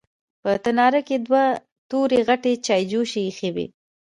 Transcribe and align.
په 0.41 0.51
تناره 0.63 1.01
کې 1.07 1.17
دوه 1.27 1.43
تورې 1.89 2.19
غټې 2.27 2.53
چايجوشې 2.65 3.21
ايښې 3.27 3.49
وې. 3.55 3.65